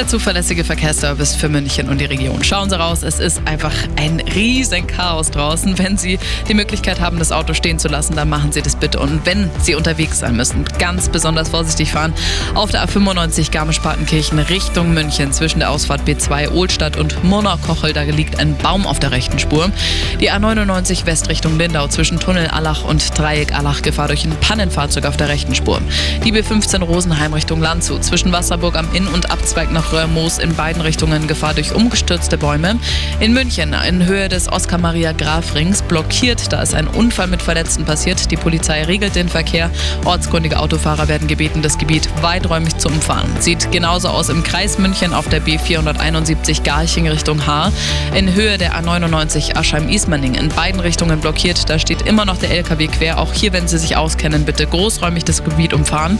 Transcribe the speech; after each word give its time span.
Der 0.00 0.08
zuverlässige 0.08 0.64
Verkehrsservice 0.64 1.36
für 1.36 1.50
München 1.50 1.90
und 1.90 2.00
die 2.00 2.06
Region. 2.06 2.42
Schauen 2.42 2.70
Sie 2.70 2.78
raus, 2.78 3.02
es 3.02 3.20
ist 3.20 3.42
einfach 3.44 3.74
ein 3.96 4.18
riesen 4.34 4.86
Chaos 4.86 5.30
draußen. 5.30 5.76
Wenn 5.76 5.98
Sie 5.98 6.18
die 6.48 6.54
Möglichkeit 6.54 7.02
haben, 7.02 7.18
das 7.18 7.32
Auto 7.32 7.52
stehen 7.52 7.78
zu 7.78 7.88
lassen, 7.88 8.16
dann 8.16 8.30
machen 8.30 8.50
Sie 8.50 8.62
das 8.62 8.76
bitte. 8.76 8.98
Und 8.98 9.26
wenn 9.26 9.50
Sie 9.60 9.74
unterwegs 9.74 10.20
sein 10.20 10.36
müssen, 10.36 10.64
ganz 10.78 11.10
besonders 11.10 11.50
vorsichtig 11.50 11.92
fahren. 11.92 12.14
Auf 12.54 12.70
der 12.70 12.88
A95 12.88 13.50
Garmisch-Partenkirchen 13.50 14.38
Richtung 14.38 14.94
München 14.94 15.34
zwischen 15.34 15.58
der 15.58 15.70
Ausfahrt 15.70 16.08
B2 16.08 16.50
Ohlstadt 16.50 16.96
und 16.96 17.22
Murnau-Kochel, 17.22 17.92
da 17.92 18.00
liegt 18.00 18.38
ein 18.38 18.56
Baum 18.56 18.86
auf 18.86 19.00
der 19.00 19.10
rechten 19.10 19.38
Spur. 19.38 19.70
Die 20.18 20.32
A99 20.32 21.04
West 21.04 21.28
Richtung 21.28 21.58
Lindau 21.58 21.88
zwischen 21.88 22.18
Tunnel 22.18 22.46
Allach 22.46 22.84
und 22.84 23.18
Dreieck 23.18 23.54
Allach 23.54 23.82
Gefahr 23.82 24.08
durch 24.08 24.24
ein 24.24 24.34
Pannenfahrzeug 24.40 25.04
auf 25.04 25.18
der 25.18 25.28
rechten 25.28 25.54
Spur. 25.54 25.82
Die 26.24 26.32
B15 26.32 26.82
Rosenheim 26.82 27.34
Richtung 27.34 27.60
Landshut 27.60 28.02
zwischen 28.02 28.32
Wasserburg 28.32 28.76
am 28.76 28.88
Inn 28.94 29.06
und 29.06 29.30
Abzweig 29.30 29.70
nach 29.70 29.89
Röhrmoos 29.92 30.38
in 30.38 30.54
beiden 30.54 30.82
Richtungen 30.82 31.26
Gefahr 31.26 31.54
durch 31.54 31.74
umgestürzte 31.74 32.38
Bäume. 32.38 32.78
In 33.20 33.32
München 33.32 33.74
in 33.86 34.06
Höhe 34.06 34.28
des 34.28 34.50
Oskar-Maria-Graf-Rings 34.50 35.82
blockiert, 35.82 36.52
da 36.52 36.62
ist 36.62 36.74
ein 36.74 36.86
Unfall 36.86 37.26
mit 37.26 37.42
Verletzten 37.42 37.84
passiert. 37.84 38.30
Die 38.30 38.36
Polizei 38.36 38.84
regelt 38.84 39.14
den 39.14 39.28
Verkehr. 39.28 39.70
Ortskundige 40.04 40.58
Autofahrer 40.58 41.08
werden 41.08 41.28
gebeten, 41.28 41.62
das 41.62 41.78
Gebiet 41.78 42.08
weiträumig 42.22 42.76
zu 42.78 42.88
umfahren. 42.88 43.30
Sieht 43.40 43.70
genauso 43.72 44.08
aus 44.08 44.28
im 44.28 44.42
Kreis 44.42 44.78
München 44.78 45.14
auf 45.14 45.28
der 45.28 45.42
B471 45.42 46.62
Garching 46.62 47.08
Richtung 47.08 47.46
Haar. 47.46 47.72
In 48.14 48.34
Höhe 48.34 48.58
der 48.58 48.74
A99 48.74 49.56
Aschheim-Ismaning 49.56 50.34
in 50.34 50.48
beiden 50.48 50.80
Richtungen 50.80 51.20
blockiert. 51.20 51.68
Da 51.68 51.78
steht 51.78 52.02
immer 52.02 52.24
noch 52.24 52.38
der 52.38 52.50
LKW 52.50 52.88
quer. 52.88 53.18
Auch 53.18 53.32
hier, 53.32 53.52
wenn 53.52 53.68
Sie 53.68 53.78
sich 53.78 53.96
auskennen, 53.96 54.44
bitte 54.44 54.66
großräumig 54.66 55.24
das 55.24 55.44
Gebiet 55.44 55.72
umfahren. 55.72 56.18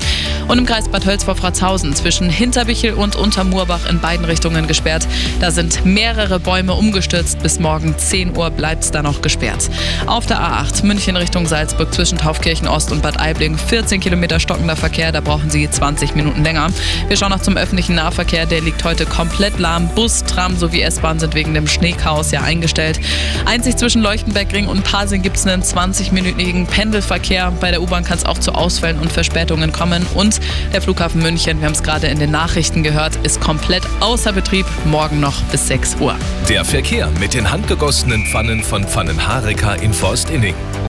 Und 0.48 0.58
im 0.58 0.66
Kreis 0.66 0.88
Bad 0.88 1.06
Hölz 1.06 1.24
vor 1.24 1.36
Fratzhausen 1.36 1.94
zwischen 1.94 2.30
Hinterbichel 2.30 2.94
und 2.94 3.16
Untermurbach 3.60 3.88
in 3.90 4.00
beiden 4.00 4.24
Richtungen 4.24 4.66
gesperrt. 4.66 5.06
Da 5.40 5.50
sind 5.50 5.84
mehrere 5.84 6.40
Bäume 6.40 6.72
umgestürzt. 6.72 7.42
Bis 7.42 7.60
morgen 7.60 7.96
10 7.96 8.36
Uhr 8.36 8.50
bleibt 8.50 8.84
es 8.84 8.90
da 8.90 9.02
noch 9.02 9.20
gesperrt. 9.20 9.68
Auf 10.06 10.24
der 10.24 10.40
A8 10.40 10.84
München 10.86 11.16
Richtung 11.16 11.46
Salzburg 11.46 11.92
zwischen 11.92 12.16
Taufkirchen 12.16 12.66
Ost 12.66 12.90
und 12.90 13.02
Bad 13.02 13.20
Aibling 13.20 13.58
14 13.58 14.00
Kilometer 14.00 14.40
stockender 14.40 14.76
Verkehr. 14.76 15.12
Da 15.12 15.20
brauchen 15.20 15.50
Sie 15.50 15.68
20 15.68 16.14
Minuten 16.14 16.42
länger. 16.42 16.68
Wir 17.08 17.16
schauen 17.16 17.30
noch 17.30 17.42
zum 17.42 17.58
öffentlichen 17.58 17.96
Nahverkehr. 17.96 18.46
Der 18.46 18.62
liegt 18.62 18.82
heute 18.84 19.04
komplett 19.04 19.58
lahm. 19.58 19.88
Bus, 19.94 20.24
Tram 20.24 20.56
sowie 20.56 20.80
S-Bahn 20.80 21.18
sind 21.18 21.34
wegen 21.34 21.52
dem 21.52 21.66
Schneechaos 21.66 22.30
ja 22.30 22.40
eingestellt. 22.40 22.98
Einzig 23.44 23.76
zwischen 23.76 24.00
Leuchtenbergring 24.00 24.68
und 24.68 24.84
Pasing 24.84 25.20
gibt 25.20 25.36
es 25.36 25.46
einen 25.46 25.62
20-minütigen 25.62 26.66
Pendelverkehr. 26.66 27.52
Bei 27.60 27.70
der 27.70 27.82
U-Bahn 27.82 28.04
kann 28.04 28.16
es 28.16 28.24
auch 28.24 28.38
zu 28.38 28.52
Ausfällen 28.52 28.98
und 28.98 29.12
Verspätungen 29.12 29.72
kommen. 29.72 30.06
Und 30.14 30.40
der 30.72 30.80
Flughafen 30.80 31.20
München, 31.20 31.60
wir 31.60 31.66
haben 31.66 31.74
es 31.74 31.82
gerade 31.82 32.06
in 32.06 32.18
den 32.18 32.30
Nachrichten 32.30 32.82
gehört, 32.82 33.16
ist 33.22 33.40
komplett 33.50 33.82
außer 33.98 34.32
Betrieb. 34.32 34.64
Morgen 34.84 35.18
noch 35.18 35.42
bis 35.50 35.66
6 35.66 35.96
Uhr. 35.96 36.14
Der 36.48 36.64
Verkehr 36.64 37.10
mit 37.18 37.34
den 37.34 37.50
handgegossenen 37.50 38.24
Pfannen 38.26 38.62
von 38.62 38.84
Pfannenhareka 38.84 39.74
in 39.74 39.92
Forstinning. 39.92 40.54